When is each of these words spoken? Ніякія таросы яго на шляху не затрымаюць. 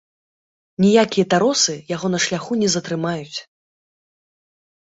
Ніякія 0.83 1.25
таросы 1.33 1.75
яго 1.95 2.07
на 2.13 2.19
шляху 2.25 2.53
не 2.63 2.71
затрымаюць. 2.77 3.47